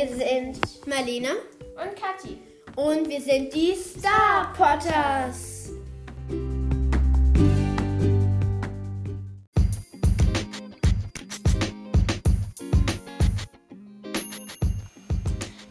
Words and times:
Wir 0.00 0.08
sind 0.08 0.86
Marlene 0.86 1.28
und 1.28 1.94
Kathi. 1.94 2.38
und 2.74 3.06
wir 3.06 3.20
sind 3.20 3.52
die 3.52 3.74
Star 3.74 4.50
Potters. 4.56 5.72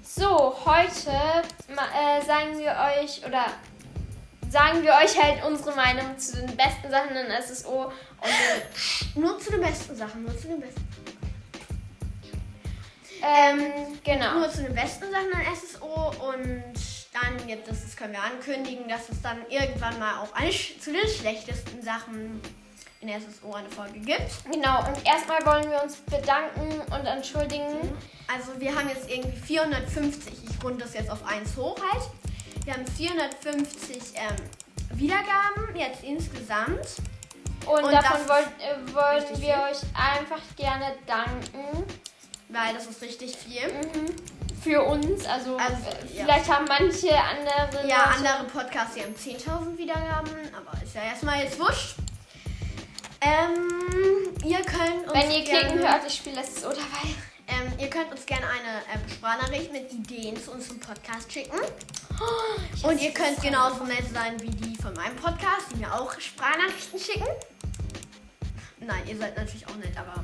So, 0.04 0.56
heute 0.64 1.10
äh, 1.10 2.24
sagen 2.24 2.60
wir 2.60 2.76
euch 3.02 3.26
oder 3.26 3.46
sagen 4.48 4.84
wir 4.84 4.92
euch 4.92 5.20
halt 5.20 5.44
unsere 5.44 5.76
Meinung 5.76 6.16
zu 6.20 6.36
den 6.36 6.56
besten 6.56 6.92
Sachen 6.92 7.16
in 7.16 7.32
SSO 7.42 7.86
und 7.86 9.16
Nur 9.16 9.40
zu 9.40 9.50
den 9.50 9.62
besten 9.62 9.96
Sachen, 9.96 10.22
nur 10.22 10.38
zu 10.38 10.50
den 10.50 10.60
besten. 10.60 10.89
Ähm, 13.22 14.00
genau. 14.04 14.40
Nur 14.40 14.50
zu 14.50 14.64
den 14.64 14.74
besten 14.74 15.06
Sachen 15.12 15.34
an 15.34 15.56
SSO 15.56 16.14
und 16.30 16.74
dann 17.14 17.48
gibt 17.48 17.68
es, 17.68 17.84
das 17.84 17.96
können 17.96 18.14
wir 18.14 18.24
ankündigen, 18.24 18.88
dass 18.88 19.10
es 19.10 19.22
dann 19.22 19.40
irgendwann 19.50 19.98
mal 20.00 20.20
auch 20.20 20.34
eine, 20.34 20.52
zu 20.52 20.92
den 20.92 21.08
schlechtesten 21.08 21.82
Sachen 21.82 22.42
in 23.02 23.10
SSO 23.10 23.54
eine 23.54 23.70
Folge 23.70 24.00
gibt. 24.00 24.30
Genau, 24.52 24.80
und 24.80 25.06
erstmal 25.06 25.46
wollen 25.46 25.70
wir 25.70 25.82
uns 25.82 25.98
bedanken 25.98 26.82
und 26.92 27.06
entschuldigen. 27.06 27.98
Also 28.28 28.60
wir 28.60 28.76
haben 28.76 28.90
jetzt 28.90 29.10
irgendwie 29.10 29.38
450, 29.38 30.34
ich 30.50 30.64
runde 30.64 30.84
das 30.84 30.94
jetzt 30.94 31.10
auf 31.10 31.26
1 31.26 31.56
hoch 31.56 31.78
halt. 31.92 32.04
Wir 32.66 32.74
haben 32.74 32.86
450 32.86 33.98
ähm, 34.16 35.00
Wiedergaben 35.00 35.76
jetzt 35.76 36.04
insgesamt. 36.04 36.88
Und, 37.66 37.84
Und 37.84 37.92
davon 37.92 38.28
wollt, 38.28 38.48
äh, 38.60 38.94
wollen 38.94 39.42
wir 39.42 39.56
viel. 39.56 39.72
euch 39.72 39.82
einfach 39.94 40.42
gerne 40.56 40.96
danken. 41.06 41.86
Weil 42.50 42.74
das 42.74 42.88
ist 42.88 43.02
richtig 43.02 43.36
viel. 43.38 43.68
Mhm. 43.68 44.16
Für 44.62 44.84
uns, 44.84 45.26
also, 45.26 45.56
Also, 45.58 45.76
äh, 45.88 46.18
ja. 46.18 46.24
vielleicht 46.26 46.50
haben 46.52 46.66
manche 46.68 47.16
andere. 47.16 47.88
Ja, 47.88 48.10
Leute- 48.18 48.30
andere 48.30 48.44
Podcasts, 48.52 48.96
die 48.96 49.04
haben 49.04 49.16
10.000 49.16 49.78
Wiedergaben, 49.78 50.32
aber 50.54 50.84
ist 50.84 50.96
ja 50.96 51.04
erstmal 51.04 51.42
jetzt 51.44 51.58
wurscht. 51.60 51.96
Ähm, 53.22 54.34
ihr 54.46 54.62
könnt 54.62 55.04
uns 55.06 55.14
Wenn 55.14 55.32
ihr 55.32 55.44
gerne, 55.44 55.60
klicken 55.70 55.80
hört, 55.80 56.02
ich 56.08 56.14
spiele 56.16 56.42
SSO 56.44 56.70
dabei. 56.70 57.08
Ähm, 57.48 57.72
ihr 57.80 57.90
könnt 57.90 58.12
uns 58.12 58.26
gerne 58.26 58.46
eine 58.46 58.84
ähm, 58.94 59.10
Sprachnachricht 59.10 59.72
mit 59.72 59.92
Ideen 59.92 60.42
zu 60.42 60.52
unserem 60.52 60.80
Podcast 60.80 61.32
schicken. 61.32 61.58
Und 62.84 63.02
ihr 63.02 63.12
könnt 63.12 63.42
genauso 63.42 63.84
nett 63.86 64.04
sein 64.14 64.40
wie 64.42 64.50
die 64.52 64.76
von 64.76 64.94
meinem 64.94 65.16
Podcast, 65.16 65.68
die 65.74 65.78
mir 65.78 65.94
auch 65.94 66.18
Sprachnachrichten 66.20 67.00
schicken. 67.00 67.28
Nein, 68.82 69.02
ihr 69.08 69.18
seid 69.18 69.36
natürlich 69.38 69.66
auch 69.68 69.76
nett, 69.78 69.98
aber 69.98 70.24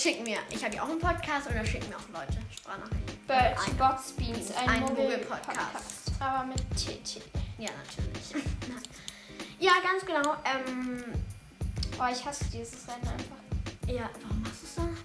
schicken 0.00 0.22
mir, 0.24 0.38
ich 0.50 0.64
habe 0.64 0.74
ja 0.74 0.82
auch 0.82 0.88
einen 0.88 0.98
Podcast 0.98 1.48
und 1.48 1.54
da 1.56 1.64
schicken 1.64 1.88
mir 1.88 1.96
auch 1.96 2.08
Leute 2.20 2.38
Sprachnachrichten. 2.56 3.26
Birds, 3.26 3.70
Bots, 3.78 4.12
Beans, 4.12 4.52
ein, 4.56 4.68
ein. 4.68 4.80
Mobil-Podcast. 4.80 6.12
Aber 6.20 6.44
mit 6.46 6.58
TT. 6.76 7.22
Ja, 7.58 7.70
natürlich. 7.70 8.44
ja, 9.60 9.72
ganz 9.82 10.04
genau. 10.06 10.34
Ähm, 10.44 11.04
Oh, 12.02 12.06
ich 12.10 12.24
hasse 12.24 12.44
dieses 12.46 12.88
Rennen 12.88 13.06
einfach. 13.06 13.36
ja, 13.86 14.08
warum 14.22 14.40
machst 14.42 14.62
du 14.62 14.66
es 14.66 14.74
dann? 14.76 14.96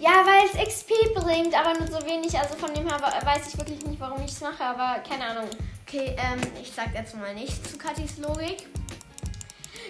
Ja, 0.00 0.26
weil 0.26 0.44
es 0.64 0.68
XP 0.74 0.90
bringt, 1.14 1.54
aber 1.54 1.78
nur 1.78 1.86
so 1.86 2.04
wenig. 2.04 2.36
Also 2.36 2.56
von 2.56 2.74
dem 2.74 2.88
her 2.88 2.98
we- 3.00 3.24
weiß 3.26 3.46
ich 3.46 3.56
wirklich 3.56 3.84
nicht, 3.86 4.00
warum 4.00 4.20
ich 4.24 4.32
es 4.32 4.40
mache, 4.40 4.64
aber 4.64 4.98
keine 5.08 5.26
Ahnung. 5.26 5.48
Okay, 5.86 6.16
ähm, 6.18 6.40
ich 6.60 6.72
sag 6.72 6.92
jetzt 6.92 7.14
mal 7.14 7.32
nichts 7.34 7.70
zu 7.70 7.78
Katis 7.78 8.16
Logik. 8.18 8.66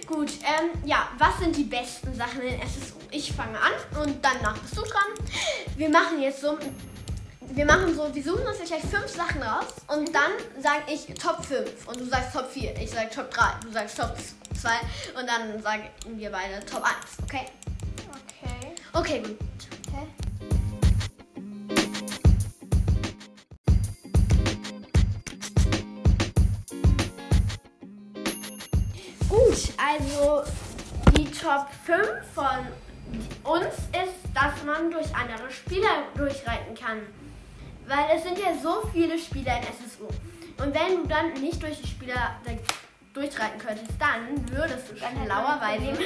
Gut, 0.06 0.32
ähm, 0.42 0.70
ja, 0.84 1.08
was 1.16 1.38
sind 1.38 1.56
die 1.56 1.64
besten 1.64 2.14
Sachen 2.14 2.42
in 2.42 2.60
SSU? 2.60 2.96
Ich 3.10 3.32
fange 3.32 3.58
an 3.58 3.72
und 4.02 4.22
danach 4.22 4.58
bist 4.58 4.76
du 4.76 4.82
dran. 4.82 5.26
Wir 5.76 5.88
machen 5.88 6.20
jetzt 6.20 6.42
so, 6.42 6.58
wir 7.40 7.64
machen 7.64 7.94
so, 7.94 8.14
wir 8.14 8.22
suchen 8.22 8.46
uns 8.46 8.58
jetzt 8.58 8.68
gleich 8.68 8.82
fünf 8.82 9.08
Sachen 9.08 9.42
raus 9.42 9.66
und 9.88 10.14
dann 10.14 10.32
sage 10.60 10.82
ich 10.88 11.06
Top 11.14 11.42
5 11.42 11.88
und 11.88 12.00
du 12.00 12.04
sagst 12.04 12.34
Top 12.34 12.50
4, 12.50 12.76
ich 12.76 12.90
sag 12.90 13.10
Top 13.12 13.30
3, 13.30 13.42
du 13.62 13.72
sagst 13.72 13.96
Top 13.96 14.14
2 14.60 14.70
und 15.20 15.26
dann 15.26 15.62
sagen 15.62 15.84
wir 16.04 16.30
beide 16.30 16.64
Top 16.66 16.82
1, 16.82 16.94
okay? 17.22 17.46
Okay. 18.10 18.74
Okay, 18.92 19.20
gut. 19.20 19.38
Also 29.76 30.42
die 31.16 31.30
Top 31.30 31.66
5 31.84 32.02
von 32.34 32.66
uns 33.44 33.66
ist, 33.92 34.34
dass 34.34 34.64
man 34.64 34.90
durch 34.90 35.06
andere 35.14 35.50
Spieler 35.50 36.04
durchreiten 36.16 36.74
kann. 36.74 37.02
Weil 37.86 38.16
es 38.16 38.22
sind 38.22 38.38
ja 38.38 38.54
so 38.60 38.88
viele 38.92 39.18
Spieler 39.18 39.58
in 39.58 39.62
SSU. 39.62 40.06
Und 40.62 40.74
wenn 40.74 41.02
du 41.02 41.08
dann 41.08 41.32
nicht 41.34 41.62
durch 41.62 41.80
die 41.80 41.88
Spieler 41.88 42.40
durchreiten 43.12 43.58
könntest, 43.58 43.92
dann 43.98 44.50
würdest 44.50 44.90
du 44.90 44.96
schlauerweise. 44.96 45.98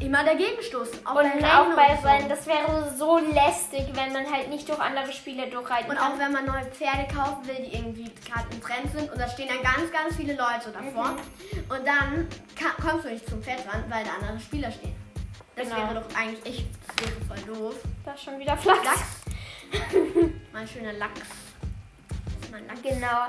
Immer 0.00 0.24
dagegen 0.24 0.60
stoßen. 0.62 1.06
Auch 1.06 1.14
Und 1.16 1.40
bei 1.40 1.46
auch 1.48 1.66
Rennen 1.66 1.76
bei 1.76 2.16
und 2.16 2.22
so. 2.22 2.28
das 2.28 2.46
wäre 2.46 2.94
so 2.96 3.18
lästig, 3.18 3.86
wenn 3.94 4.12
man 4.12 4.30
halt 4.32 4.48
nicht 4.48 4.68
durch 4.68 4.78
andere 4.80 5.12
Spiele 5.12 5.46
durchreiten 5.48 5.90
Und 5.90 5.96
kann. 5.98 6.12
auch 6.12 6.18
wenn 6.18 6.32
man 6.32 6.46
neue 6.46 6.64
Pferde 6.66 7.06
kaufen 7.14 7.46
will, 7.46 7.56
die 7.66 7.74
irgendwie 7.76 8.10
gerade 8.26 8.46
im 8.52 8.60
Trend 8.62 8.90
sind 8.96 9.10
und 9.12 9.18
da 9.20 9.28
stehen 9.28 9.48
dann 9.48 9.62
ganz, 9.62 9.90
ganz 9.92 10.16
viele 10.16 10.32
Leute 10.34 10.70
davor. 10.72 11.12
Mhm. 11.12 11.70
Und 11.70 11.86
dann 11.86 12.28
kommst 12.82 13.04
du 13.04 13.10
nicht 13.10 13.28
zum 13.28 13.42
Pferd 13.42 13.60
ran, 13.72 13.84
weil 13.88 14.04
da 14.04 14.10
andere 14.20 14.40
Spieler 14.40 14.70
stehen. 14.70 14.96
Das 15.56 15.68
Genau. 15.68 15.76
wäre 15.82 15.94
doch 16.00 16.16
eigentlich 16.16 16.46
echt, 16.46 16.66
das 16.86 17.06
wäre 17.06 17.20
voll 17.44 17.54
doof. 17.54 17.74
Da 18.04 18.12
ist 18.12 18.22
schon 18.24 18.38
wieder 18.38 18.56
Flachs. 18.56 18.84
Lachs. 18.84 19.20
mein 20.52 20.66
schöner 20.66 20.92
Lachs. 20.94 21.20
Das 22.50 22.60
Lachs. 22.66 22.82
Genau. 22.82 23.22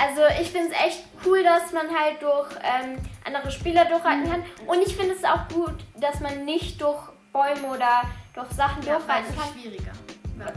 Also 0.00 0.22
ich 0.40 0.50
finde 0.50 0.68
es 0.72 0.84
echt 0.86 1.04
cool, 1.24 1.42
dass 1.42 1.72
man 1.72 1.86
halt 1.88 2.22
durch 2.22 2.48
ähm, 2.62 2.98
andere 3.24 3.50
Spieler 3.50 3.84
durchreiten 3.84 4.30
kann. 4.30 4.44
Und 4.66 4.82
ich 4.82 4.96
finde 4.96 5.14
es 5.14 5.24
auch 5.24 5.48
gut, 5.48 5.74
dass 5.96 6.20
man 6.20 6.44
nicht 6.44 6.80
durch 6.80 6.98
Bäume 7.32 7.68
oder 7.68 8.02
durch 8.34 8.50
Sachen 8.52 8.82
Ja, 8.84 8.94
durchreiten 8.96 9.34
kann. 9.36 9.48
ist 9.48 9.60
schwieriger, 9.60 9.92
wenn, 10.36 10.52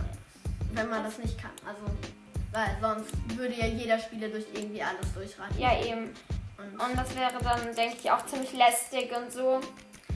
wenn 0.78 0.90
man 0.90 1.04
das 1.04 1.18
nicht 1.18 1.38
kann. 1.42 1.52
Also, 1.66 1.82
weil 2.54 2.78
sonst 2.82 3.38
würde 3.38 3.54
ja 3.56 3.66
jeder 3.66 3.98
Spieler 4.00 4.28
durch 4.30 4.46
irgendwie 4.54 4.82
alles 4.84 5.14
durchreiten. 5.14 5.60
Ja, 5.60 5.78
eben. 5.84 6.14
Und 6.58 6.80
Und 6.80 6.96
das 6.98 7.16
wäre 7.16 7.32
dann, 7.44 7.76
denke 7.76 7.98
ich, 8.02 8.12
auch 8.12 8.26
ziemlich 8.26 8.54
lästig 8.54 9.12
und 9.16 9.32
so. 9.32 9.60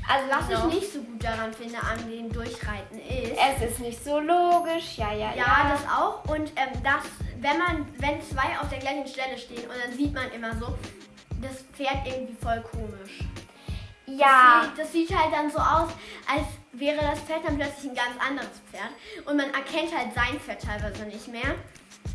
Also 0.08 0.30
was 0.30 0.48
genau. 0.48 0.68
ich 0.68 0.76
nicht 0.82 0.94
so 0.94 1.00
gut 1.02 1.24
daran 1.24 1.52
finde 1.52 1.80
an 1.80 1.98
dem 2.08 2.32
Durchreiten 2.32 3.00
ist, 3.00 3.32
Es 3.62 3.72
ist 3.72 3.80
nicht 3.80 4.04
so 4.04 4.20
logisch. 4.20 4.98
Ja, 4.98 5.12
ja, 5.12 5.32
ja. 5.32 5.36
Ja, 5.38 5.72
das 5.72 5.82
auch. 5.92 6.24
Und 6.26 6.52
ähm, 6.56 6.70
das, 6.84 7.04
wenn 7.40 7.58
man, 7.58 7.88
wenn 7.98 8.22
zwei 8.22 8.60
auf 8.60 8.70
der 8.70 8.80
gleichen 8.80 9.08
Stelle 9.08 9.38
stehen 9.38 9.70
und 9.70 9.76
dann 9.84 9.94
sieht 9.94 10.14
man 10.14 10.32
immer 10.32 10.54
so, 10.56 10.78
das 11.42 11.64
Pferd 11.74 12.06
irgendwie 12.06 12.36
voll 12.42 12.64
komisch. 12.72 13.20
ja. 14.06 14.62
Das, 14.62 14.68
sieht, 14.68 14.80
das 14.80 14.92
sieht 14.92 15.18
halt 15.18 15.34
dann 15.34 15.50
so 15.50 15.60
aus, 15.60 15.90
als 16.28 16.48
wäre 16.72 16.98
das 16.98 17.20
Pferd 17.22 17.46
dann 17.46 17.58
plötzlich 17.58 17.92
ein 17.92 17.96
ganz 17.96 18.16
anderes 18.20 18.62
Pferd. 18.72 18.90
Und 19.26 19.38
man 19.38 19.54
erkennt 19.54 19.96
halt 19.96 20.14
sein 20.14 20.40
Pferd 20.40 20.62
teilweise 20.62 21.04
nicht 21.06 21.28
mehr. 21.28 21.56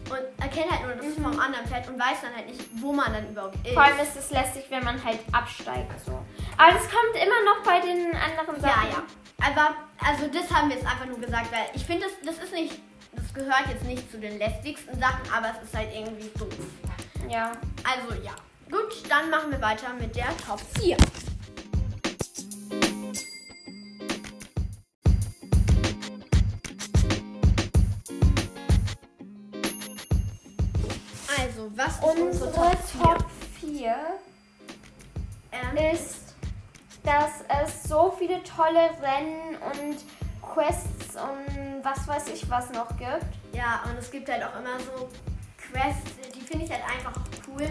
Und 0.08 0.42
erkennt 0.42 0.70
halt 0.70 0.82
nur 0.86 0.94
das 0.94 1.14
vom 1.14 1.38
anderen 1.38 1.66
Pferd 1.66 1.88
und 1.88 1.98
weiß 1.98 2.22
dann 2.22 2.34
halt 2.34 2.46
nicht, 2.46 2.60
wo 2.80 2.92
man 2.92 3.12
dann 3.12 3.28
überhaupt 3.28 3.56
ist. 3.56 3.70
Mhm. 3.70 3.74
Vor 3.74 3.82
allem 3.82 3.98
ist 4.00 4.16
es 4.16 4.30
lästig, 4.30 4.64
wenn 4.70 4.84
man 4.84 5.02
halt 5.02 5.18
absteigt. 5.32 5.92
So. 6.04 6.12
Aber 6.56 6.72
das 6.72 6.82
kommt 6.82 7.14
immer 7.14 7.44
noch 7.44 7.62
bei 7.64 7.80
den 7.80 8.14
anderen 8.14 8.56
ja, 8.56 8.68
Sachen. 8.68 8.90
ja. 8.90 9.02
Aber, 9.42 9.74
also 9.98 10.28
das 10.28 10.50
haben 10.52 10.68
wir 10.68 10.76
jetzt 10.76 10.86
einfach 10.86 11.06
nur 11.06 11.18
gesagt, 11.18 11.50
weil 11.50 11.66
ich 11.74 11.84
finde, 11.84 12.06
das, 12.06 12.36
das 12.36 12.44
ist 12.44 12.52
nicht, 12.52 12.80
das 13.12 13.32
gehört 13.34 13.66
jetzt 13.68 13.84
nicht 13.84 14.10
zu 14.10 14.18
den 14.18 14.38
lästigsten 14.38 14.98
Sachen, 14.98 15.30
aber 15.32 15.48
es 15.56 15.68
ist 15.68 15.76
halt 15.76 15.88
irgendwie 15.94 16.30
doof. 16.38 16.48
Ja. 17.28 17.52
Also 17.84 18.20
ja. 18.22 18.32
Gut, 18.70 19.02
dann 19.08 19.30
machen 19.30 19.50
wir 19.50 19.60
weiter 19.60 19.92
mit 19.98 20.14
der 20.14 20.28
Top 20.46 20.60
4. 20.78 20.96
Also, 31.38 31.70
was 31.74 31.96
ist 31.96 32.04
unsere, 32.04 32.26
Unsere 32.28 32.52
Top 32.52 32.76
4? 32.90 33.00
Top 33.02 33.30
4 33.60 33.96
Ähm, 35.52 35.94
ist, 35.94 36.34
dass 37.02 37.44
es 37.64 37.82
so 37.84 38.14
viele 38.18 38.42
tolle 38.44 38.90
Rennen 39.02 39.56
und 39.56 39.96
Quests 40.42 41.16
und 41.16 41.69
was 41.82 42.06
weiß 42.06 42.28
ich 42.28 42.48
was 42.50 42.70
noch 42.70 42.88
gibt. 42.96 43.26
ja, 43.52 43.82
und 43.88 43.98
es 43.98 44.10
gibt 44.10 44.28
halt 44.28 44.42
auch 44.42 44.58
immer 44.58 44.78
so 44.78 45.08
Quests, 45.56 46.12
die 46.34 46.40
finde 46.40 46.64
ich 46.64 46.70
halt 46.70 46.82
einfach 46.84 47.20
cool. 47.46 47.66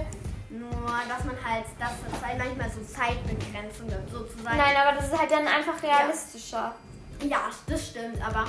Nur, 0.52 0.70
dass 1.08 1.24
man 1.26 1.36
halt, 1.46 1.66
dass 1.78 1.92
es 1.92 2.26
halt 2.26 2.38
manchmal 2.40 2.70
so 2.72 2.82
Zeitbegrenzung 2.82 3.88
gibt, 3.88 4.10
sozusagen. 4.10 4.58
Nein, 4.58 4.76
aber 4.76 4.98
das 4.98 5.08
ist 5.08 5.20
halt 5.20 5.30
dann 5.30 5.48
einfach 5.48 5.82
realistischer. 5.84 6.74
Ja, 7.22 7.50
das 7.68 7.90
stimmt, 7.90 8.20
aber 8.26 8.46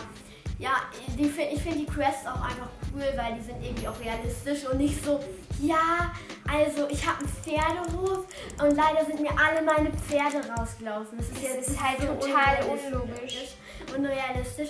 Ja, 0.61 0.73
die, 1.17 1.25
ich 1.25 1.63
finde 1.63 1.79
die 1.79 1.87
Quests 1.87 2.27
auch 2.27 2.43
einfach 2.43 2.69
cool, 2.93 3.11
weil 3.17 3.35
die 3.35 3.41
sind 3.43 3.65
irgendwie 3.65 3.89
auch 3.89 3.99
realistisch 3.99 4.67
und 4.67 4.77
nicht 4.77 5.03
so, 5.03 5.19
ja, 5.59 6.13
also 6.47 6.87
ich 6.91 7.07
habe 7.07 7.21
einen 7.21 7.29
Pferdehof 7.29 8.27
und 8.61 8.77
leider 8.77 9.07
sind 9.07 9.21
mir 9.21 9.31
alle 9.31 9.63
meine 9.63 9.91
Pferde 9.91 10.47
rausgelaufen. 10.55 11.17
Das 11.17 11.29
ist, 11.29 11.37
Das 11.37 11.43
jetzt 11.43 11.69
ist 11.71 11.83
halt 11.83 12.01
so 12.01 12.09
total 12.09 12.59
unlogisch. 12.69 13.55
Unrealistisch. 13.97 14.69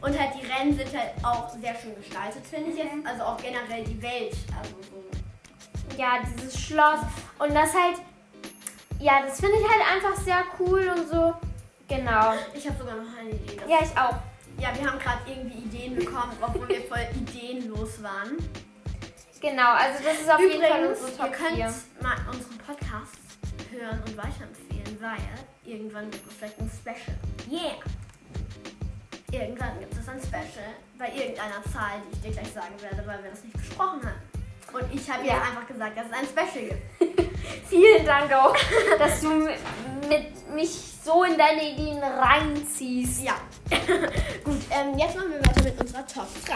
Und 0.00 0.18
halt 0.18 0.30
die 0.40 0.46
Rennen 0.46 0.74
sind 0.74 0.96
halt 0.96 1.12
auch 1.22 1.50
sehr 1.50 1.74
schön 1.74 1.94
gestaltet, 1.96 2.46
finde 2.46 2.70
ich 2.70 2.78
jetzt. 2.78 2.90
Also 3.04 3.24
auch 3.24 3.36
generell 3.36 3.84
die 3.84 4.00
Welt. 4.00 4.34
Also 4.58 4.74
so. 4.90 6.00
Ja, 6.00 6.20
dieses 6.24 6.58
Schloss. 6.58 7.00
Und 7.38 7.54
das 7.54 7.74
halt, 7.74 7.98
ja, 9.00 9.20
das 9.26 9.38
finde 9.38 9.58
ich 9.58 9.68
halt 9.68 9.82
einfach 9.96 10.18
sehr 10.24 10.44
cool 10.60 10.90
und 10.96 11.10
so. 11.10 11.34
Genau. 11.88 12.32
Ich 12.54 12.66
habe 12.66 12.78
sogar 12.78 12.96
noch 12.96 13.18
eine 13.18 13.30
Idee. 13.32 13.56
Das 13.56 13.68
Ja, 13.68 13.78
ich 13.82 13.98
auch. 13.98 14.33
Ja, 14.58 14.70
wir 14.78 14.90
haben 14.90 14.98
gerade 14.98 15.18
irgendwie 15.26 15.58
Ideen 15.58 15.96
bekommen, 15.96 16.32
obwohl 16.40 16.68
wir 16.68 16.82
voll 16.82 17.06
ideenlos 17.14 18.02
waren. 18.02 18.36
Genau, 19.40 19.72
also 19.72 20.02
das 20.02 20.20
ist 20.20 20.30
auf 20.30 20.40
jeden 20.40 20.62
Fall 20.62 20.84
Übrigens, 20.84 21.00
unsere 21.00 21.10
ihr 21.10 21.16
Top 21.18 21.32
könnt 21.32 21.56
4. 21.56 21.74
mal 22.00 22.16
unseren 22.32 22.58
Podcast 22.58 23.16
hören 23.70 24.00
und 24.06 24.16
weiterempfehlen, 24.16 24.98
weil 25.00 25.18
irgendwann 25.70 26.10
gibt 26.10 26.26
es 26.26 26.34
vielleicht 26.38 26.58
ein 26.60 26.70
Special. 26.70 27.16
Yeah! 27.50 27.74
Irgendwann 29.32 29.78
gibt 29.80 29.92
es 29.92 30.08
ein 30.08 30.20
Special 30.20 30.70
bei 30.98 31.08
irgendeiner 31.08 31.62
Zahl, 31.72 32.00
die 32.06 32.16
ich 32.16 32.22
dir 32.22 32.30
gleich 32.40 32.52
sagen 32.52 32.80
werde, 32.80 33.06
weil 33.06 33.22
wir 33.24 33.30
das 33.30 33.42
nicht 33.44 33.56
besprochen 33.56 34.00
haben. 34.02 34.22
Und 34.72 34.94
ich 34.94 35.10
habe 35.10 35.26
Ja. 35.26 35.42
einfach 35.42 35.66
gesagt, 35.66 35.98
dass 35.98 36.06
es 36.06 36.12
ein 36.12 36.26
Special 36.26 36.64
gibt. 36.70 37.13
Vielen 37.68 38.04
Dank 38.04 38.32
auch, 38.32 38.54
dass 38.98 39.20
du 39.20 39.28
mit, 40.08 40.54
mich 40.54 40.70
so 41.04 41.24
in 41.24 41.36
deine 41.36 41.70
Ideen 41.70 42.02
reinziehst. 42.02 43.22
Ja. 43.22 43.34
Gut, 44.44 44.60
ähm, 44.70 44.98
jetzt 44.98 45.16
machen 45.16 45.30
wir 45.30 45.40
weiter 45.40 45.62
mit 45.62 45.80
unserer 45.80 46.06
Top 46.06 46.28
3. 46.46 46.54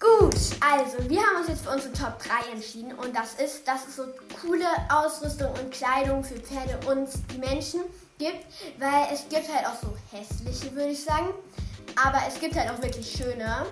Gut, 0.00 0.34
also 0.60 1.08
wir 1.08 1.20
haben 1.20 1.36
uns 1.40 1.48
jetzt 1.48 1.64
für 1.64 1.70
unsere 1.70 1.92
Top 1.92 2.18
3 2.22 2.52
entschieden 2.52 2.92
und 2.92 3.16
das 3.16 3.34
ist, 3.34 3.66
dass 3.66 3.86
es 3.88 3.96
so 3.96 4.04
coole 4.42 4.66
Ausrüstung 4.90 5.50
und 5.52 5.70
Kleidung 5.70 6.24
für 6.24 6.36
Pferde 6.36 6.78
und 6.86 7.08
Menschen 7.38 7.80
gibt, 8.18 8.44
weil 8.78 9.08
es 9.12 9.28
gibt 9.28 9.48
halt 9.52 9.66
auch 9.66 9.80
so 9.80 9.96
hässliche, 10.10 10.74
würde 10.74 10.90
ich 10.90 11.02
sagen, 11.02 11.28
aber 12.04 12.18
es 12.26 12.38
gibt 12.40 12.56
halt 12.56 12.70
auch 12.70 12.82
wirklich 12.82 13.10
schöne. 13.10 13.66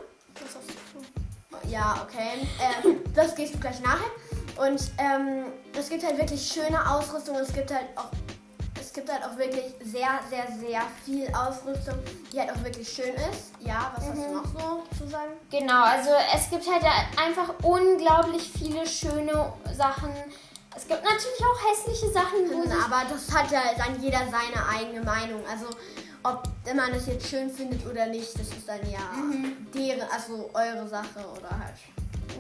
Ja, 1.69 2.01
okay. 2.03 2.47
Ähm, 2.61 3.01
das 3.15 3.35
gehst 3.35 3.55
du 3.55 3.59
gleich 3.59 3.81
nachher. 3.81 4.11
Und 4.57 4.91
ähm, 4.99 5.53
es 5.79 5.89
gibt 5.89 6.05
halt 6.05 6.19
wirklich 6.19 6.47
schöne 6.53 6.91
Ausrüstung 6.91 7.37
und 7.37 7.43
es 7.43 7.53
gibt 7.53 7.73
halt 7.73 7.87
auch 7.97 8.11
es 8.81 8.95
gibt 8.95 9.13
halt 9.13 9.23
auch 9.23 9.37
wirklich 9.37 9.75
sehr, 9.85 10.19
sehr, 10.31 10.47
sehr 10.59 10.81
viel 11.05 11.29
Ausrüstung, 11.35 11.95
die 12.33 12.41
halt 12.41 12.51
auch 12.51 12.65
wirklich 12.65 12.89
schön 12.89 13.15
ist. 13.31 13.53
Ja, 13.61 13.93
was 13.95 14.09
hast 14.09 14.17
du 14.17 14.33
noch 14.33 14.45
so 14.47 14.83
zu 14.97 15.11
sagen? 15.11 15.33
Genau, 15.51 15.83
also 15.83 16.11
es 16.35 16.49
gibt 16.49 16.65
halt 16.67 16.83
einfach 17.23 17.55
unglaublich 17.63 18.51
viele 18.51 18.87
schöne 18.87 19.53
Sachen. 19.77 20.11
Es 20.75 20.89
gibt 20.89 21.05
natürlich 21.05 21.43
auch 21.43 21.71
hässliche 21.71 22.11
Sachen, 22.13 22.51
wo 22.51 22.63
sich 22.69 22.73
Aber 22.73 23.03
das 23.11 23.31
hat 23.31 23.51
ja 23.51 23.61
dann 23.77 24.01
jeder 24.01 24.21
seine 24.21 24.67
eigene 24.69 25.03
Meinung. 25.03 25.43
Also 25.51 25.67
ob 26.29 26.75
man 26.75 26.93
es 26.93 27.07
jetzt 27.07 27.29
schön 27.29 27.51
findet 27.51 27.87
oder 27.87 28.07
nicht, 28.07 28.35
das 28.35 28.49
ist 28.49 28.69
dann 28.69 28.81
ja 28.91 29.01
deren, 29.75 30.09
also 30.11 30.51
eure 30.55 30.87
Sache 30.87 31.21
oder 31.37 31.51
halt 31.51 31.75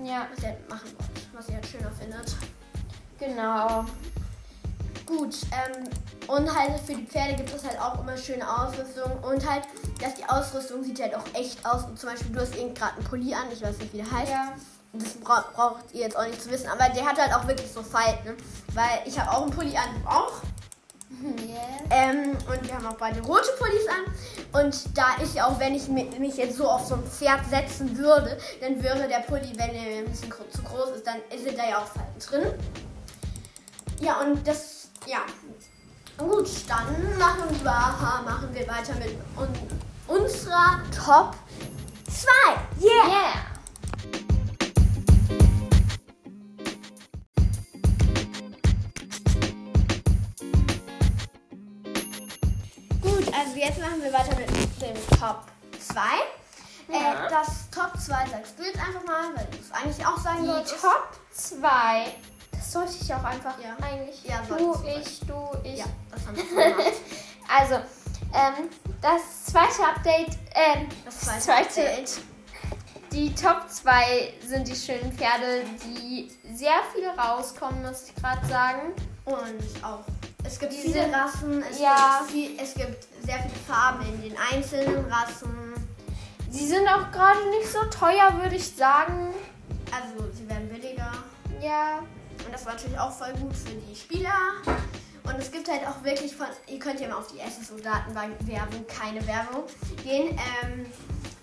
ja, 0.04 0.26
was 0.30 0.42
ihr 0.42 0.50
halt 0.50 0.68
machen 0.68 0.90
wollt, 0.98 1.28
was 1.32 1.48
ihr 1.48 1.54
halt 1.54 1.66
schöner 1.66 1.90
findet. 1.90 2.36
genau. 3.18 3.84
Gut, 5.06 5.36
ähm, 5.52 5.88
und 6.26 6.54
halt 6.54 6.78
für 6.80 6.94
die 6.94 7.06
Pferde 7.06 7.36
gibt 7.36 7.54
es 7.54 7.64
halt 7.64 7.80
auch 7.80 7.98
immer 8.00 8.16
schöne 8.16 8.46
Ausrüstung 8.46 9.10
und 9.22 9.48
halt, 9.48 9.64
dass 10.00 10.14
die 10.14 10.24
Ausrüstung 10.28 10.84
sieht 10.84 11.00
halt 11.00 11.14
auch 11.14 11.24
echt 11.32 11.64
aus. 11.64 11.84
Und 11.84 11.98
zum 11.98 12.10
Beispiel, 12.10 12.30
du 12.30 12.40
hast 12.40 12.54
eben 12.54 12.74
gerade 12.74 12.96
einen 12.96 13.04
Pulli 13.04 13.34
an, 13.34 13.44
ich 13.50 13.62
weiß 13.62 13.78
nicht, 13.78 13.92
wie 13.94 13.98
der 13.98 14.10
heißt. 14.10 14.30
Ja. 14.30 14.52
Das 14.92 15.14
bra 15.14 15.44
braucht 15.54 15.92
ihr 15.92 16.00
jetzt 16.00 16.16
auch 16.16 16.26
nicht 16.26 16.42
zu 16.42 16.50
wissen, 16.50 16.68
aber 16.68 16.88
der 16.90 17.06
hat 17.06 17.18
halt 17.18 17.32
auch 17.34 17.46
wirklich 17.46 17.70
so 17.70 17.82
Falten. 17.82 18.36
Weil 18.74 19.00
ich 19.06 19.18
habe 19.18 19.30
auch 19.30 19.42
einen 19.42 19.50
Pulli 19.50 19.76
an, 19.76 19.88
auch. 20.06 20.42
Yeah. 21.48 21.66
Ähm, 21.90 22.36
und 22.48 22.64
wir 22.66 22.74
haben 22.74 22.86
auch 22.86 22.96
beide 22.96 23.20
rote 23.20 23.50
Pullis 23.58 23.86
an. 23.88 24.62
Und 24.62 24.96
da 24.96 25.16
ist 25.22 25.34
ja 25.34 25.46
auch, 25.46 25.58
wenn 25.58 25.74
ich 25.74 25.88
mi- 25.88 26.08
mich 26.18 26.36
jetzt 26.36 26.56
so 26.56 26.68
auf 26.68 26.86
so 26.86 26.94
ein 26.94 27.02
Pferd 27.04 27.40
setzen 27.48 27.96
würde, 27.98 28.38
dann 28.60 28.82
wäre 28.82 29.08
der 29.08 29.20
Pulli, 29.20 29.52
wenn 29.56 29.74
er 29.74 29.98
ein 29.98 30.04
bisschen 30.06 30.30
zu 30.52 30.62
groß 30.62 30.90
ist, 30.96 31.06
dann 31.06 31.16
sind 31.42 31.58
da 31.58 31.68
ja 31.68 31.78
auch 31.78 31.86
Falten 31.86 32.18
drin. 32.20 32.54
Ja, 34.00 34.20
und 34.20 34.46
das, 34.46 34.88
ja. 35.06 35.18
Gut, 36.18 36.48
dann 36.68 37.18
machen 37.18 37.48
wir, 37.62 37.64
machen 38.24 38.48
wir 38.52 38.68
weiter 38.68 38.94
mit 38.98 39.14
un 39.36 39.48
unserer 40.08 40.80
Top 40.94 41.34
2. 42.10 42.28
Yeah! 42.80 42.90
Yeah. 43.08 43.32
Jetzt 53.58 53.78
machen 53.80 54.02
wir 54.02 54.12
weiter 54.12 54.36
mit 54.36 54.48
dem 54.50 55.18
Top 55.18 55.42
2. 55.80 56.00
Ja. 56.90 57.26
Äh, 57.26 57.30
das 57.30 57.68
Top 57.70 57.92
2 58.00 58.26
sagst 58.30 58.58
du 58.58 58.62
jetzt 58.64 58.78
einfach 58.78 59.04
mal, 59.04 59.34
weil 59.36 59.46
du 59.46 59.58
es 59.58 59.70
eigentlich 59.72 60.06
auch 60.06 60.18
sagen 60.18 60.42
Die. 60.44 60.70
Top 60.80 61.08
2. 61.32 62.06
Das 62.52 62.72
sollte 62.72 62.92
ich 63.00 63.14
auch 63.14 63.24
einfach 63.24 63.54
Ja. 63.62 63.76
eigentlich. 63.82 64.24
Ja, 64.24 64.42
du, 64.48 64.74
ich, 64.84 65.20
du, 65.20 65.50
ich. 65.62 65.78
Ja, 65.78 65.84
das 66.10 66.26
haben 66.26 66.36
wir. 66.36 66.76
Also, 67.50 67.76
ähm, 68.34 68.68
das 69.00 69.46
zweite 69.46 69.82
Update, 69.82 70.36
ähm, 70.54 70.86
Das 71.06 71.20
zweite, 71.20 71.40
zweite 71.40 71.80
Update. 71.90 72.10
die 73.10 73.34
Top 73.34 73.70
2 73.70 74.34
sind 74.46 74.68
die 74.68 74.74
schönen 74.76 75.10
Pferde, 75.14 75.64
die 75.82 76.30
sehr 76.54 76.74
viel 76.94 77.08
rauskommen, 77.08 77.82
muss 77.86 78.02
ich 78.08 78.14
gerade 78.16 78.46
sagen. 78.46 78.92
Und 79.24 79.82
auch, 79.84 80.04
es 80.48 80.58
gibt 80.58 80.72
Die 80.72 80.78
viele 80.78 81.12
Rassen, 81.12 81.62
es, 81.70 81.78
ja. 81.78 82.20
gibt 82.20 82.30
viel, 82.30 82.60
es 82.60 82.74
gibt 82.74 83.06
sehr 83.24 83.38
viele 83.38 83.54
Farben 83.66 84.02
in 84.06 84.22
den 84.22 84.36
einzelnen 84.50 85.04
Rassen. 85.04 85.74
Sie 86.50 86.66
sind 86.66 86.88
auch 86.88 87.10
gerade 87.12 87.50
nicht 87.50 87.70
so 87.70 87.84
teuer, 87.90 88.32
würde 88.40 88.56
ich 88.56 88.74
sagen. 88.74 89.34
Also, 89.92 90.24
sie 90.32 90.48
werden 90.48 90.68
billiger. 90.68 91.12
Ja. 91.60 91.98
Und 92.46 92.52
das 92.52 92.64
war 92.64 92.72
natürlich 92.72 92.98
auch 92.98 93.12
voll 93.12 93.32
gut 93.34 93.54
für 93.54 93.74
die 93.74 93.94
Spieler. 93.94 94.32
Und 95.24 95.38
es 95.38 95.52
gibt 95.52 95.68
halt 95.70 95.86
auch 95.86 96.02
wirklich 96.02 96.34
von, 96.34 96.46
ihr 96.66 96.78
könnt 96.78 97.00
ja 97.00 97.08
mal 97.08 97.16
auf 97.16 97.26
die 97.26 97.38
SSO-Datenbank 97.38 98.34
Werbung, 98.46 98.86
keine 98.86 99.26
Werbung 99.26 99.64
gehen. 100.02 100.30
Ähm, 100.62 100.86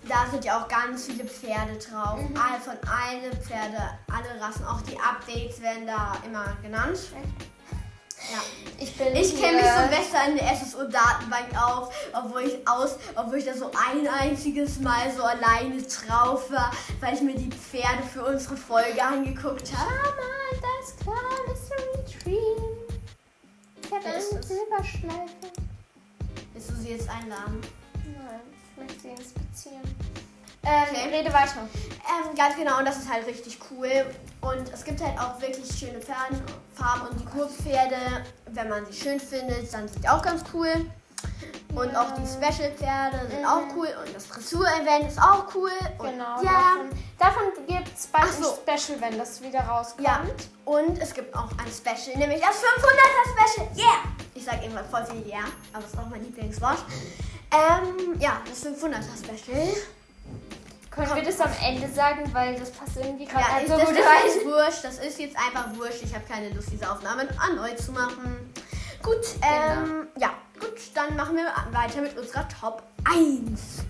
da 0.08 0.26
sind 0.28 0.44
ja 0.44 0.60
auch 0.60 0.66
ganz 0.66 1.06
viele 1.06 1.24
Pferde 1.24 1.78
drauf. 1.78 2.18
All 2.34 2.60
von 2.60 2.76
allen 2.88 3.32
Pferde, 3.40 3.78
alle 4.12 4.40
Rassen, 4.40 4.64
auch 4.64 4.80
die 4.82 4.98
Updates 4.98 5.60
werden 5.60 5.86
da 5.86 6.14
immer 6.26 6.56
genannt. 6.60 6.98
Ja. 8.32 8.42
Ich 8.78 8.94
bin 8.96 9.14
Ich 9.16 9.40
kenne 9.40 9.56
mich 9.56 9.64
so 9.64 9.88
besser 9.88 10.28
in 10.28 10.36
der 10.36 10.54
SSO-Datenbank 10.54 11.46
auf, 11.58 11.94
obwohl 12.12 12.42
ich 12.42 12.68
aus, 12.68 12.96
obwohl 13.14 13.38
ich 13.38 13.44
da 13.46 13.54
so 13.54 13.70
ein 13.70 14.06
einziges 14.06 14.80
Mal 14.80 15.10
so 15.16 15.22
alleine 15.22 15.80
drauf 15.82 16.50
war, 16.50 16.70
weil 17.00 17.14
ich 17.14 17.22
mir 17.22 17.34
die 17.34 17.50
Pferde 17.50 18.02
für 18.12 18.24
unsere 18.24 18.56
Folge 18.56 19.02
angeguckt 19.02 19.72
habe. 19.74 19.90
Mama, 19.90 20.60
das 20.60 20.96
kleine 20.98 21.48
Mystery 21.48 22.20
Tree. 22.22 22.62
Ich 23.82 23.92
habe 23.92 24.04
eine? 24.04 24.20
Silberschleife. 24.20 25.52
Willst 26.52 26.70
du 26.70 26.74
sie 26.74 26.90
jetzt 26.90 27.08
einladen? 27.08 27.60
Nein, 28.04 28.40
ich 28.70 28.76
möchte 28.82 29.00
sie 29.00 29.08
inspizieren. 29.08 29.82
Ähm, 30.64 30.82
Okay. 30.90 31.16
rede 31.18 31.32
weiter. 31.32 31.68
Ähm, 31.80 32.34
ganz 32.36 32.56
genau, 32.56 32.78
und 32.78 32.84
das 32.84 32.98
ist 32.98 33.08
halt 33.10 33.24
richtig 33.26 33.58
cool. 33.70 34.04
Und 34.46 34.72
es 34.72 34.84
gibt 34.84 35.02
halt 35.02 35.18
auch 35.18 35.40
wirklich 35.40 35.66
schöne 35.76 36.00
Pferden, 36.00 36.40
Farben 36.74 37.08
und 37.08 37.20
die 37.20 37.24
Kurpferde, 37.24 37.96
wenn 38.52 38.68
man 38.68 38.86
sie 38.86 38.92
schön 38.92 39.18
findet, 39.18 39.72
dann 39.72 39.88
sind 39.88 40.02
die 40.04 40.08
auch 40.08 40.22
ganz 40.22 40.42
cool. 40.52 40.68
Und 41.74 41.92
Ja. 41.92 42.02
auch 42.02 42.12
die 42.12 42.26
Special-Pferde 42.26 43.28
sind 43.28 43.40
Mhm. 43.40 43.46
auch 43.46 43.62
cool. 43.76 43.88
Und 44.04 44.14
das 44.14 44.28
Dressur-Event 44.28 45.08
ist 45.08 45.20
auch 45.20 45.44
cool. 45.54 45.70
Und 45.98 46.10
Genau. 46.12 46.42
Ja. 46.42 46.76
Davon, 47.18 47.42
davon 47.52 47.66
gibt 47.66 47.96
es 47.98 48.06
bald 48.06 48.32
so. 48.32 48.52
ein 48.66 48.78
Special, 48.78 49.00
wenn 49.00 49.18
das 49.18 49.42
wieder 49.42 49.60
rauskommt. 49.60 50.06
Ja, 50.06 50.20
und 50.64 50.98
es 51.00 51.12
gibt 51.12 51.34
auch 51.34 51.50
ein 51.58 51.70
Special, 51.72 52.16
nämlich 52.16 52.40
das 52.40 52.56
500er 52.62 53.46
Special. 53.52 53.68
Yeah! 53.76 53.98
Ich 54.34 54.44
sage 54.44 54.62
irgendwann 54.62 54.88
voll 54.88 55.04
viel 55.06 55.26
Yeah, 55.26 55.44
aber 55.72 55.82
das 55.82 55.92
ist 55.92 55.98
auch 55.98 56.06
mein 56.08 56.22
Lieblingswort. 56.22 56.78
Ähm, 57.50 58.18
ja, 58.20 58.40
das 58.48 58.62
500er 58.64 59.16
Special. 59.16 59.74
Können 60.96 61.14
wir 61.14 61.24
das 61.24 61.40
am 61.42 61.50
Ende 61.62 61.88
sagen, 61.92 62.32
weil 62.32 62.58
das 62.58 62.70
passt 62.70 62.96
irgendwie 62.96 63.26
gerade 63.26 63.44
Ja, 63.44 63.58
ist, 63.58 63.68
so 63.68 63.76
das 63.76 63.86
gut 63.86 63.98
ist 63.98 64.04
rein. 64.06 64.16
jetzt 64.24 64.46
wurscht. 64.46 64.84
Das 64.84 64.98
ist 64.98 65.18
jetzt 65.18 65.36
einfach 65.36 65.76
wurscht. 65.76 66.02
Ich 66.02 66.14
habe 66.14 66.24
keine 66.24 66.48
Lust, 66.48 66.68
diese 66.72 66.90
Aufnahme 66.90 67.28
erneut 67.46 67.78
zu 67.78 67.92
machen. 67.92 68.50
Gut, 69.02 69.20
ähm, 69.42 70.08
ja, 70.16 70.30
gut, 70.58 70.80
dann 70.94 71.14
machen 71.14 71.36
wir 71.36 71.44
weiter 71.78 72.00
mit 72.00 72.16
unserer 72.16 72.48
Top 72.48 72.82
1. 73.04 73.84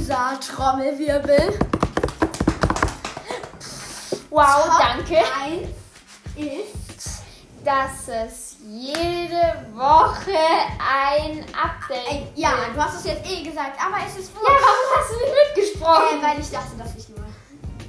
Loser 0.00 0.40
Trommelwirbel. 0.40 1.58
Wow, 4.30 4.64
Top 4.64 4.80
danke. 4.80 5.18
1 5.44 5.68
ist 6.36 6.79
Dass 7.64 8.08
es 8.08 8.56
jede 8.66 9.66
Woche 9.74 10.32
ein 10.78 11.44
Update 11.54 12.08
Ey, 12.10 12.32
ja, 12.34 12.54
gibt. 12.64 12.76
du 12.76 12.82
hast 12.82 12.94
es 13.00 13.04
jetzt 13.04 13.26
eh 13.30 13.42
gesagt, 13.42 13.78
aber 13.84 13.98
es 14.06 14.16
ist 14.16 14.32
Ja, 14.34 14.40
warum 14.40 14.96
hast 14.96 15.10
du 15.10 15.14
nicht 15.16 15.26
Äh, 15.28 15.60
mitgesprochen? 15.60 16.22
weil 16.22 16.40
ich 16.40 16.50
dachte, 16.50 16.76
dass 16.78 16.94
ich 16.96 17.08
nur 17.10 17.26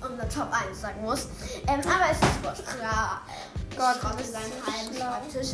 unser 0.10 0.28
Top 0.30 0.50
1 0.52 0.82
sagen 0.82 1.02
muss. 1.02 1.28
Ähm, 1.68 1.80
aber 1.82 2.12
es 2.12 2.18
ist 2.18 2.44
wurscht. 2.44 2.64
Ja, 2.82 3.22
Gott, 3.78 3.96
ich 3.96 4.02
schraube 4.02 4.24
seinen 4.24 4.54
halben. 4.66 4.96
Schreibtisch. 5.34 5.50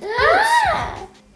Ah! 0.00 0.94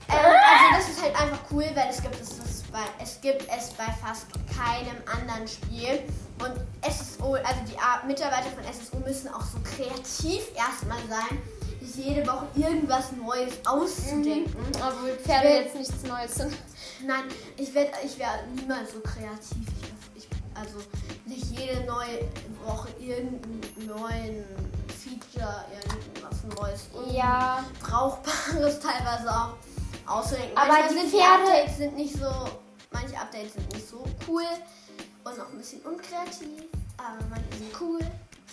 Ähm, 0.08 0.18
also 0.18 0.76
das 0.76 0.88
ist 0.90 1.02
halt 1.02 1.20
einfach 1.20 1.38
cool, 1.50 1.64
weil 1.74 1.88
es 1.90 2.02
gibt 2.02 2.20
es, 2.20 2.28
das 2.38 2.62
bei, 2.70 2.80
es 3.02 3.20
gibt 3.20 3.42
es 3.42 3.70
bei 3.70 3.84
fast 4.04 4.26
keinem 4.56 4.96
anderen 5.10 5.48
Spiel. 5.48 6.02
Und 6.38 6.54
SSO, 6.88 7.34
also 7.34 7.60
die 7.68 7.78
Ar- 7.78 8.04
Mitarbeiter 8.06 8.50
von 8.50 8.62
SSO 8.64 8.98
müssen 9.06 9.32
auch 9.32 9.42
so 9.42 9.58
kreativ 9.64 10.42
erstmal 10.56 10.98
sein, 11.08 11.38
sich 11.92 12.06
jede 12.06 12.26
Woche 12.26 12.46
irgendwas 12.54 13.12
Neues 13.12 13.54
auszudenken. 13.66 14.54
Obwohl 14.86 15.12
Pferde 15.16 15.48
will- 15.48 15.56
jetzt 15.62 15.74
nichts 15.74 16.02
Neues 16.04 16.34
sind. 16.34 16.52
Nein, 17.06 17.24
ich 17.56 17.72
werde 17.74 17.90
ich 18.04 18.18
wär 18.18 18.28
niemals 18.54 18.92
so 18.92 19.00
kreativ. 19.00 19.66
Ich, 20.14 20.24
ich, 20.24 20.28
also 20.54 20.78
nicht 21.26 21.44
jede 21.58 21.84
neue 21.84 22.28
Woche 22.64 22.88
irgendeinen 23.00 23.86
neuen 23.86 24.44
Feature, 24.88 25.64
irgendwas 25.74 26.44
Neues, 26.56 27.12
Ja, 27.12 27.64
Brauchbares 27.80 28.78
teilweise 28.80 29.28
auch 29.30 29.54
auszudenken. 30.06 30.56
Aber 30.56 30.68
Manchmal 30.72 31.04
die 31.06 31.10
Pferde- 31.10 31.42
Updates 31.50 31.76
sind 31.78 31.96
nicht 31.96 32.14
so, 32.14 32.30
manche 32.92 33.18
Updates 33.18 33.54
sind 33.54 33.72
nicht 33.72 33.88
so 33.88 34.04
cool 34.28 34.44
und 35.24 35.40
auch 35.40 35.48
ein 35.50 35.58
bisschen 35.58 35.80
unkreativ, 35.82 36.62
aber 36.96 37.24
manche 37.30 37.58
sind 37.58 37.80
cool 37.80 38.00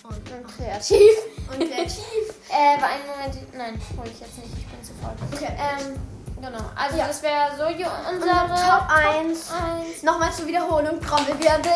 und, 0.04 0.30
und 0.32 0.46
kreativ. 0.56 1.10
und 1.50 1.58
kreativ. 1.70 2.34
äh, 2.50 2.82
einen 2.82 3.06
Moment, 3.06 3.54
nein, 3.56 3.80
hole 3.98 4.10
ich 4.10 4.20
jetzt 4.20 4.38
nicht, 4.38 4.52
ich 4.56 4.66
bin 4.66 4.82
zu 4.82 4.92
faul. 4.94 5.14
Okay. 5.32 5.52
Ähm, 5.56 5.96
genau, 6.36 6.64
also 6.76 6.96
Ja. 6.96 7.06
das 7.06 7.22
wäre 7.22 7.56
so 7.56 7.66
unsere 7.66 7.90
Unser 8.12 8.54
Top 8.56 8.88
1 8.90 9.50
1. 9.52 10.02
Nochmal 10.02 10.32
zur 10.32 10.46
Wiederholung, 10.46 11.00
Trommelwirbel. 11.00 11.72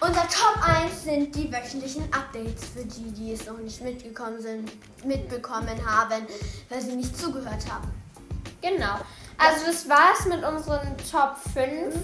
Unser 0.00 0.22
Top 0.22 0.56
1 0.66 1.04
sind 1.04 1.34
die 1.34 1.52
wöchentlichen 1.52 2.04
Updates 2.12 2.64
für 2.74 2.84
die, 2.84 3.10
die 3.12 3.32
es 3.34 3.46
noch 3.46 3.58
nicht 3.58 3.82
mitgekommen 3.82 4.40
sind, 4.40 4.72
mitbekommen 5.04 5.78
haben, 5.86 6.26
weil 6.70 6.80
sie 6.80 6.96
nicht 6.96 7.16
zugehört 7.18 7.62
haben. 7.70 7.92
Genau. 8.62 8.94
Also 9.36 9.66
das 9.66 9.88
war's 9.88 10.24
mit 10.26 10.42
unseren 10.42 10.96
Top 11.10 11.36
5. 11.52 11.94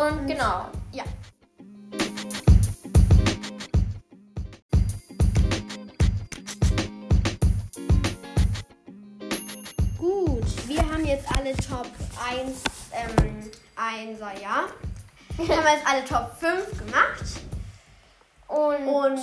Und 0.00 0.26
genau. 0.26 0.66
Ja. 0.92 1.04
Jetzt 11.22 11.38
alle 11.38 11.56
Top 11.56 11.86
1, 12.30 12.62
ähm, 12.92 13.50
1er, 13.76 14.40
ja. 14.40 14.64
Wir 15.36 15.56
haben 15.56 15.66
jetzt 15.66 15.86
alle 15.86 16.04
Top 16.04 16.36
5 16.38 16.78
gemacht. 16.78 17.24
Und, 18.48 18.86
Und 18.86 19.20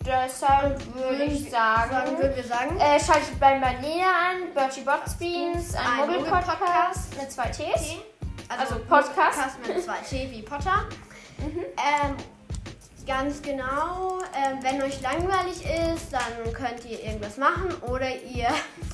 deshalb 0.00 0.94
würde 0.94 1.24
ich 1.24 1.50
sagen, 1.50 2.18
würden 2.18 2.36
wir 2.36 2.44
sagen, 2.44 2.80
äh, 2.80 2.98
schaltet 2.98 3.38
bei 3.38 3.58
Marlene 3.58 4.04
an, 4.04 4.54
Bertie 4.54 4.80
Box 4.80 5.14
Beans, 5.14 5.74
ein, 5.74 5.84
Ein 5.84 6.08
Mobil-Podcast 6.08 7.16
mit 7.18 7.30
zwei 7.30 7.48
Ts. 7.48 7.58
T, 7.58 8.02
also 8.48 8.76
Podcast. 8.88 9.58
mit 9.66 9.84
2 9.84 9.96
T 9.98 10.30
wie 10.30 10.42
Potter. 10.42 10.86
Mhm. 11.38 11.58
Ähm, 11.76 12.16
ganz 13.06 13.42
genau, 13.42 14.18
ähm, 14.34 14.58
wenn 14.62 14.82
euch 14.82 15.00
langweilig 15.00 15.62
ist, 15.64 16.12
dann 16.12 16.52
könnt 16.52 16.84
ihr 16.84 17.02
irgendwas 17.02 17.36
machen 17.36 17.74
oder 17.82 18.08
ihr, 18.08 18.48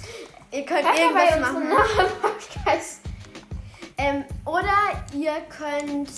ihr 0.52 0.64
könnt 0.64 0.84
bei 0.84 1.00
irgendwas 1.00 1.40
machen. 1.40 1.62
Ähm, 4.02 4.24
oder 4.46 4.72
ihr 5.12 5.34
könnt, 5.50 6.10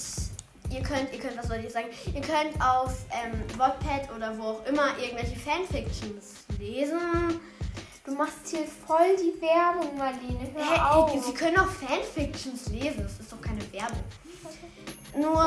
ihr 0.71 0.83
könnt, 0.83 1.13
ihr 1.13 1.19
könnt, 1.19 1.37
was 1.37 1.49
soll 1.49 1.57
ich 1.57 1.73
sagen, 1.73 1.89
ihr 2.15 2.21
könnt 2.21 2.55
auf 2.65 2.95
ähm, 3.11 3.59
Wattpad 3.59 4.09
oder 4.15 4.39
wo 4.39 4.43
auch 4.43 4.67
immer 4.67 4.97
irgendwelche 5.03 5.35
Fanfictions 5.37 6.45
lesen. 6.61 7.41
Du 8.05 8.15
machst 8.15 8.49
hier 8.49 8.67
voll 8.87 9.17
die 9.17 9.41
Werbung, 9.41 9.99
Marlene. 9.99 10.49
Hör 10.55 10.65
Hä, 10.65 10.95
auf. 10.95 11.25
Sie 11.27 11.35
können 11.35 11.59
auch 11.59 11.67
Fanfictions 11.67 12.69
lesen, 12.69 13.03
das 13.03 13.19
ist 13.19 13.33
doch 13.33 13.41
keine 13.41 13.61
Werbung. 13.73 14.05
Nur, 15.21 15.45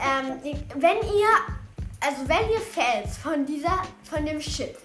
ähm, 0.00 0.40
wenn 0.76 0.96
ihr, 0.98 1.28
also 2.04 2.28
wenn 2.28 2.50
ihr 2.50 2.60
Fans 2.60 3.16
von 3.16 3.46
dieser, 3.46 3.82
von 4.02 4.26
dem 4.26 4.38
Chip 4.38 4.76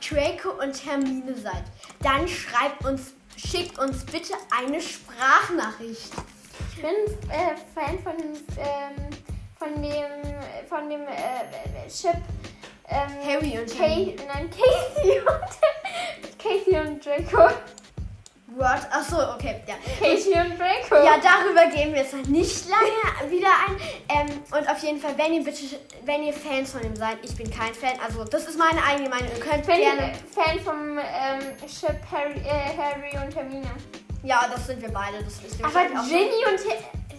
Draco 0.00 0.50
und 0.60 0.84
Hermine 0.84 1.34
seid, 1.36 1.64
dann 2.00 2.26
schreibt 2.26 2.84
uns, 2.84 3.14
schickt 3.36 3.78
uns 3.78 4.04
bitte 4.04 4.34
eine 4.56 4.80
Sprachnachricht. 4.80 6.12
Ich 6.70 6.82
bin 6.82 7.30
äh, 7.30 7.54
Fan 7.74 7.98
von, 8.02 8.14
ähm, 8.58 9.10
von 9.56 9.82
dem, 9.82 10.68
von 10.68 10.90
dem 10.90 11.02
äh, 11.02 11.88
Chip. 11.88 12.20
Ähm, 12.86 13.08
Harry 13.24 13.58
und 13.58 13.78
Kate, 13.78 14.14
nein, 14.26 14.50
Casey 14.50 15.20
und 15.20 16.38
Casey 16.38 16.78
und 16.78 17.04
Draco. 17.04 17.54
What? 18.56 18.86
Achso, 18.90 19.16
okay, 19.34 19.62
ja. 19.66 19.74
Und 20.08 20.58
Draco. 20.58 21.04
Ja, 21.04 21.16
darüber 21.18 21.66
gehen 21.74 21.92
wir 21.92 22.02
jetzt 22.02 22.14
noch 22.14 22.26
nicht 22.26 22.66
lange 22.68 23.30
wieder 23.30 23.48
ein. 23.48 23.76
Ähm, 24.08 24.42
und 24.56 24.68
auf 24.68 24.78
jeden 24.82 25.00
Fall, 25.00 25.16
wenn 25.18 25.34
ihr 25.34 25.42
bitte, 25.42 25.62
wenn 26.04 26.22
ihr 26.22 26.32
Fans 26.32 26.70
von 26.72 26.82
ihm 26.84 26.94
seid, 26.94 27.18
ich 27.22 27.34
bin 27.36 27.50
kein 27.50 27.74
Fan, 27.74 27.98
also 28.04 28.24
das 28.24 28.46
ist 28.46 28.56
meine 28.58 28.82
eigene 28.84 29.08
Meinung. 29.08 29.28
Ihr 29.34 29.40
könnt 29.40 29.66
bin 29.66 29.76
gerne. 29.78 30.12
Fan 30.32 30.60
vom 30.60 30.98
ähm, 30.98 31.40
Chip 31.66 31.98
Harry, 32.12 32.38
äh, 32.40 32.76
Harry 32.78 33.24
und 33.24 33.34
Hermine. 33.34 33.66
Ja, 34.22 34.48
das 34.52 34.66
sind 34.66 34.80
wir 34.80 34.90
beide. 34.90 35.22
Das 35.22 35.58
ihr 35.58 35.66
Aber. 35.66 35.80
Ginny 36.08 36.44
und 36.48 36.58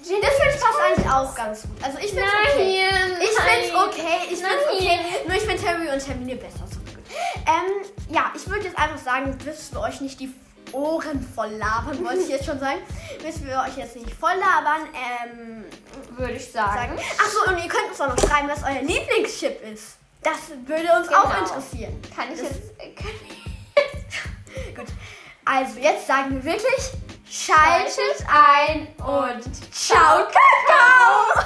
Ginny 0.03 0.21
Das 0.21 0.33
finde 0.35 0.55
ich 0.55 0.61
passt 0.61 0.79
eigentlich 0.87 1.09
auch 1.11 1.35
ganz 1.35 1.61
gut. 1.63 1.83
Also 1.83 1.97
ich 1.99 2.09
finde 2.11 2.23
okay. 2.23 2.81
Nein, 2.91 3.11
Ich 3.21 3.27
find's 3.29 3.73
nein. 3.73 3.87
okay, 3.87 4.17
ich 4.23 4.27
find's 4.27 4.41
Nein. 4.41 4.57
okay. 4.73 4.99
Nur 5.27 5.35
ich 5.35 5.43
finde 5.43 5.67
Harry 5.67 5.89
und 5.93 6.07
Hermine 6.07 6.35
besser. 6.37 6.65
So. 6.71 6.79
Ähm, 7.45 7.85
ja, 8.09 8.31
ich 8.35 8.47
würde 8.49 8.65
jetzt 8.65 8.77
einfach 8.77 8.97
sagen, 8.97 9.37
bis 9.43 9.71
wir 9.73 9.81
euch 9.81 10.01
nicht 10.01 10.19
die 10.19 10.33
Ohren 10.73 11.25
voll 11.35 11.49
labern, 11.51 12.03
wollte 12.03 12.21
ich 12.21 12.29
jetzt 12.29 12.45
schon 12.45 12.59
sagen. 12.59 12.79
Bis 13.23 13.43
wir 13.43 13.59
euch 13.67 13.77
jetzt 13.77 13.95
nicht 13.95 14.13
voll 14.13 14.33
labern, 14.33 14.87
ähm, 14.93 15.65
Würde 16.17 16.33
ich 16.33 16.51
sagen. 16.51 16.97
sagen. 16.97 16.99
Achso, 17.19 17.49
und 17.51 17.57
ihr 17.63 17.69
könnt 17.69 17.89
uns 17.89 18.01
auch 18.01 18.07
noch 18.09 18.17
schreiben, 18.19 18.49
was 18.49 18.63
euer 18.63 18.81
Lieblingschip 18.81 19.61
ist. 19.73 19.97
Das 20.23 20.37
würde 20.65 20.89
uns 20.97 21.07
Genau. 21.07 21.19
auch 21.23 21.37
interessieren. 21.39 22.01
Kann 22.15 22.31
ich 22.33 22.39
Das- 22.41 22.49
jetzt. 22.49 22.79
äh, 22.79 22.89
Kann 22.93 23.11
ich 23.29 24.75
Gut. 24.75 24.87
Also, 25.45 25.79
jetzt 25.79 26.07
sagen 26.07 26.31
wir 26.35 26.43
wirklich, 26.43 26.91
schaltet 27.29 28.25
ein 28.27 28.87
und 28.97 29.73
ciao, 29.73 30.25
Kakao! 30.25 31.45